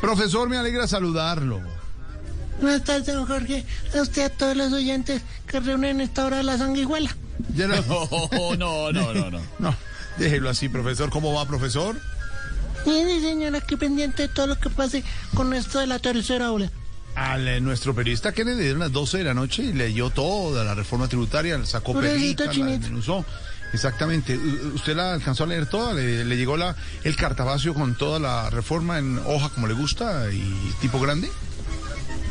[0.00, 1.60] Profesor, me alegra saludarlo.
[2.60, 3.64] Buenas tardes, don Jorge.
[3.96, 7.14] A usted, a todos los oyentes que reúnen a esta hora de la sanguijuela.
[7.56, 8.08] Ya no,
[8.56, 9.76] No, no, no, no, no.
[10.18, 11.10] déjelo así, profesor.
[11.10, 11.96] ¿Cómo va, profesor?
[12.86, 15.04] Y sí, señora, aquí pendiente de todo lo que pase
[15.34, 16.70] con esto de la tercera ola.
[17.14, 20.64] Al eh, nuestro periodista que le dieron las 12 de la noche y leyó toda
[20.64, 22.52] la reforma tributaria, sacó Pobrecito la.
[23.72, 24.36] Exactamente.
[24.36, 25.94] ¿Usted la alcanzó a leer toda?
[25.94, 30.30] ¿Le, le llegó la, el cartapacio con toda la reforma en hoja como le gusta
[30.32, 31.28] y tipo grande?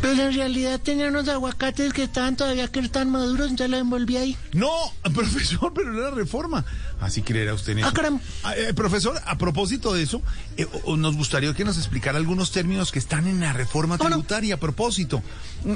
[0.00, 4.16] Pero en realidad tenía unos aguacates que estaban todavía que están maduros, ya lo envolví
[4.16, 4.36] ahí.
[4.52, 4.70] No,
[5.14, 6.64] profesor, pero no era reforma.
[7.00, 7.88] Así creerá usted en eso.
[7.88, 8.20] Ah, caramba.
[8.42, 10.22] Ah, eh, profesor, a propósito de eso,
[10.56, 14.58] eh, nos gustaría que nos explicara algunos términos que están en la reforma tributaria a
[14.58, 15.22] propósito.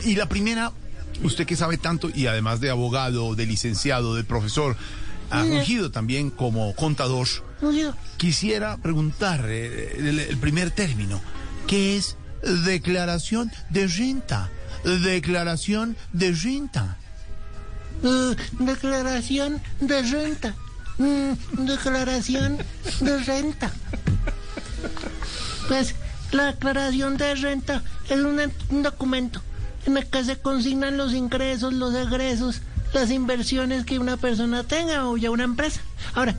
[0.05, 0.73] Y la primera,
[1.23, 4.77] usted que sabe tanto y además de abogado, de licenciado, de profesor,
[5.41, 5.57] ha Mire.
[5.59, 7.27] fungido también como contador,
[8.17, 11.21] quisiera preguntar eh, el, el primer término,
[11.67, 12.17] ¿qué es
[12.65, 14.51] declaración de renta?
[14.85, 16.97] Declaración de renta.
[18.03, 20.55] eh, declaración de renta.
[20.99, 22.59] Mm, declaración
[23.01, 23.73] de renta.
[25.69, 25.95] Pues
[26.33, 29.41] la declaración de renta es un, un documento
[29.87, 32.61] en el que se consignan los ingresos, los egresos,
[32.95, 35.81] las inversiones que una persona tenga o ya una empresa.
[36.15, 36.37] Ahora,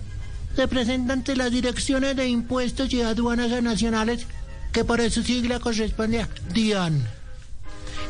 [0.55, 4.25] se presenta ante las direcciones de impuestos y aduanas nacionales,
[4.71, 7.05] que por su sigla corresponde a DIAN.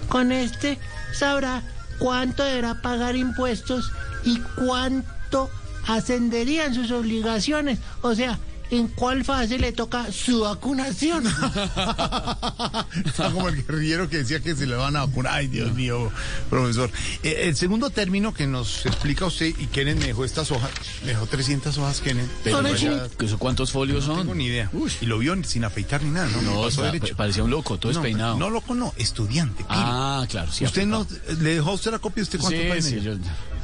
[0.07, 0.77] Con este
[1.13, 1.63] sabrá
[1.97, 3.91] cuánto deberá pagar impuestos
[4.23, 5.49] y cuánto
[5.87, 7.79] ascenderían sus obligaciones.
[8.01, 8.37] O sea,
[8.71, 11.25] en cuál fase le toca su vacunación.
[13.05, 15.33] Está como el guerrillero que decía que se le van a vacunar.
[15.35, 16.11] Ay, Dios mío,
[16.49, 16.89] profesor.
[17.23, 20.71] Eh, el segundo término que nos explica usted, y Kenen me dejó estas hojas,
[21.03, 22.01] me dejó 300 hojas.
[22.03, 23.15] Pero Son vaya, así.
[23.17, 24.23] ¿que eso ¿cuántos folios No son?
[24.23, 24.69] tengo ni idea.
[25.01, 26.41] Y lo vio sin afeitar ni nada, ¿no?
[26.41, 28.37] No, o pasó sea, parecía un loco, todo no, despeinado.
[28.37, 29.65] No, loco, no, estudiante.
[29.69, 30.65] Ah, claro, sí.
[30.65, 31.05] ¿Usted no
[31.39, 32.23] le dejó a usted la copia?
[32.23, 33.15] ¿Usted cuánto Sí, sí, yo-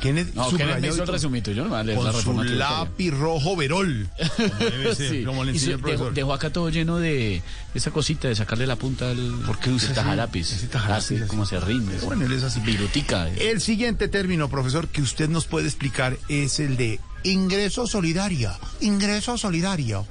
[0.02, 4.10] Kenneth, No, me hizo el resumito, yo leer la Con su lápiz rojo verol.
[4.36, 5.24] Como debe ser, Sí.
[5.24, 6.14] como le Y enseñó se- el dejó, profesor.
[6.14, 7.42] dejó acá todo lleno de
[7.76, 10.52] esa cosita de sacarle la punta al ¿Por qué usa tajalápiz.
[10.52, 11.28] ese tajalápiz Así, así?
[11.28, 11.98] como se rinde.
[12.04, 12.60] Bueno, él es así.
[12.62, 13.30] Virutica.
[13.30, 18.52] El siguiente término, profesor, que usted nos puede explicar es el de ingreso solidario.
[18.82, 20.06] Ingreso solidario.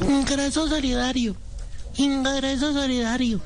[0.00, 1.36] Ingreso solidario.
[1.96, 3.40] Ingreso solidario.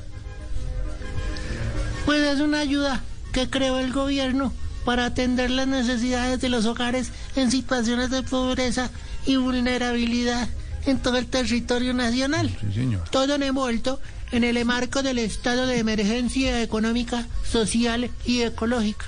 [2.05, 3.01] Pues es una ayuda
[3.33, 4.53] que creó el gobierno
[4.85, 8.89] para atender las necesidades de los hogares en situaciones de pobreza
[9.25, 10.47] y vulnerabilidad
[10.85, 12.55] en todo el territorio nacional.
[12.61, 13.09] Sí, señor.
[13.09, 13.99] Todo envuelto
[14.31, 19.05] en el marco del estado de emergencia económica, social y ecológica.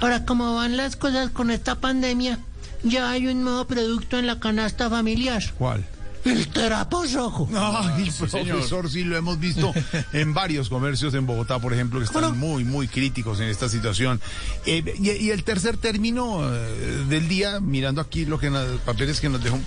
[0.00, 2.38] Ahora, como van las cosas con esta pandemia,
[2.82, 5.42] ya hay un nuevo producto en la canasta familiar.
[5.58, 5.84] ¿Cuál?
[6.24, 7.48] El terapo rojo.
[7.54, 8.48] Ay, señor.
[8.56, 9.72] profesor, sí lo hemos visto
[10.12, 14.20] en varios comercios en Bogotá, por ejemplo, que están muy, muy críticos en esta situación.
[14.66, 19.20] Eh, y, y el tercer término eh, del día, mirando aquí lo que los papeles
[19.20, 19.58] que nos dejó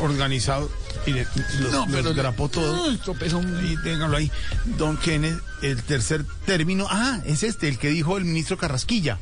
[0.00, 0.70] organizado,
[1.06, 1.26] y le-
[1.60, 2.90] los, No, pero grapó todo.
[2.92, 4.30] Esto pesa un- Y ténganlo ahí.
[4.76, 9.18] Don Kenneth, el tercer término, ah, es este, el que dijo el ministro Carrasquilla.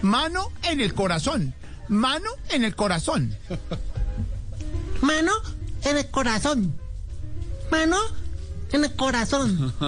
[0.00, 1.54] Mano en el corazón.
[1.88, 3.34] Mano en el corazón.
[5.00, 5.32] Mano
[5.90, 6.74] en el corazón.
[7.70, 7.96] Mano
[8.72, 9.72] en el corazón.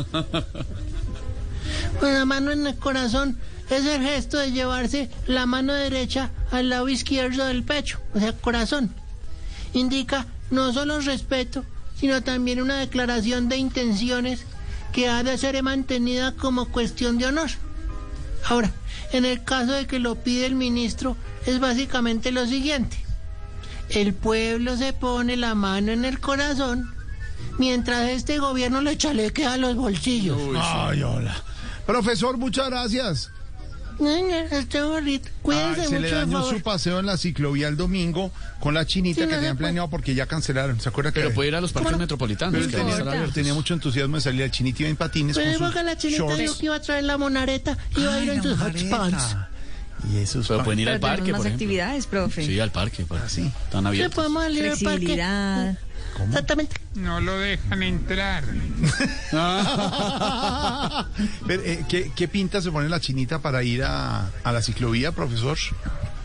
[2.00, 3.38] Pues la mano en el corazón
[3.68, 8.32] es el gesto de llevarse la mano derecha al lado izquierdo del pecho, o sea,
[8.32, 8.94] corazón.
[9.72, 11.64] Indica no solo respeto,
[11.96, 14.40] sino también una declaración de intenciones
[14.92, 17.50] que ha de ser mantenida como cuestión de honor.
[18.46, 18.72] Ahora,
[19.12, 22.99] en el caso de que lo pide el ministro, es básicamente lo siguiente.
[23.90, 26.92] El pueblo se pone la mano en el corazón
[27.58, 30.38] mientras este gobierno le chalequea los bolsillos.
[30.56, 31.34] Ay, hola.
[31.86, 33.30] Profesor, muchas gracias.
[34.50, 37.76] Este gorrito, cuídense Ay, se le mucho, por dañó su paseo en la ciclovía el
[37.76, 39.54] domingo con la chinita Sí, que no puede.
[39.56, 40.80] planeado porque ya cancelaron.
[40.80, 42.04] ¿Se acuerda que Pero puede ir a los parques ¿Cómo no?
[42.04, 42.54] metropolitanos.
[42.54, 45.66] Pero que tenía, tenía mucho entusiasmo de salir al chinito iba en patines Pero con
[45.66, 46.58] porque la sus chinita dijo shorts.
[46.60, 49.36] que iba a traer la monareta y iba a ir en la sus hot pants.
[50.12, 51.64] Y esos Pero pueden ir al Pero tenemos parque, más por ejemplo.
[51.66, 52.46] actividades, profe.
[52.46, 53.04] Sí, al parque.
[53.06, 53.22] pues.
[53.28, 53.50] sí.
[53.64, 54.14] Están abiertos.
[54.14, 54.84] podemos salir al parque.
[54.86, 55.78] Flexibilidad.
[56.26, 56.76] Exactamente.
[56.94, 58.44] No lo dejan entrar.
[61.46, 65.12] Pero, eh, ¿qué, qué pinta se pone la chinita para ir a, a la ciclovía,
[65.12, 65.56] profesor?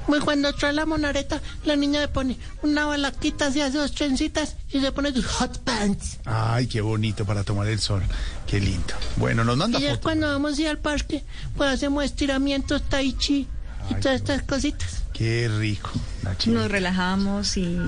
[0.08, 4.56] Pues cuando trae la monareta, la niña le pone una balaquita, se hace dos trencitas
[4.72, 6.20] y se pone sus hot pants.
[6.26, 8.04] Ay, qué bonito para tomar el sol.
[8.46, 8.94] Qué lindo.
[9.16, 10.02] Bueno, nos manda Y ya foto.
[10.04, 11.24] cuando vamos a ir al parque,
[11.58, 13.48] pues hacemos estiramientos, tai chi
[13.90, 15.04] y Ay, todas estas cositas.
[15.14, 15.92] Qué rico.
[16.24, 17.80] La Nos relajamos y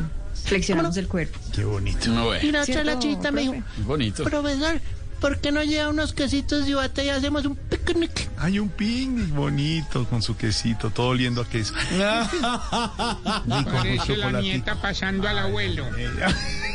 [0.47, 1.37] Flexionamos el cuerpo.
[1.53, 2.09] Qué bonito.
[2.09, 2.39] No, ve.
[2.41, 3.55] Y la otra ¿Cierto, la chita me dijo,
[3.85, 4.23] bonito.
[4.23, 4.79] profesor,
[5.19, 8.29] ¿por qué no lleva unos quesitos de bate y hacemos un picnic?
[8.37, 11.73] Hay un picnic bonito con su quesito, todo oliendo a queso.
[13.45, 15.85] Ni con su Parece la nieta pasando al abuelo.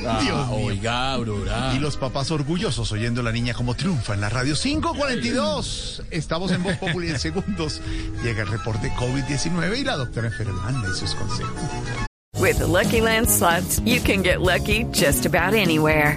[0.07, 0.67] Ah, Dios mío.
[0.67, 1.75] oiga.
[1.75, 6.03] Y los papás orgullosos oyendo a la niña como triunfa en la radio 542.
[6.11, 7.81] Estamos en Voz Populi en segundos.
[8.23, 11.53] Llega el reporte COVID-19 y la doctora enfermanda y sus consejos.
[12.39, 16.17] With the Lucky Land slots, you can get lucky just about anywhere.